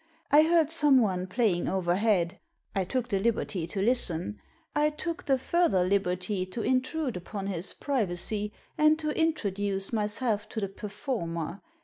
I 0.31 0.41
heard 0.41 0.71
someone 0.71 1.27
playing 1.27 1.69
overhead. 1.69 2.39
I 2.73 2.85
took 2.85 3.07
the 3.09 3.19
liberty 3.19 3.67
to 3.67 3.83
listen. 3.83 4.41
I 4.75 4.89
took 4.89 5.27
the 5.27 5.37
further 5.37 5.83
liberty 5.85 6.43
to 6.47 6.63
intrude 6.63 7.15
upon 7.15 7.45
his 7.45 7.73
privacy, 7.73 8.51
and 8.79 8.97
to 8.97 9.11
introduce 9.11 9.93
myself 9.93 10.49
to 10.49 10.59
the 10.59 10.69
performer. 10.69 11.61